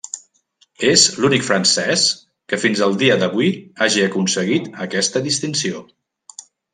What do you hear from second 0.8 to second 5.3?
És l'únic francès que fins al dia d'avui hagi aconseguit aquesta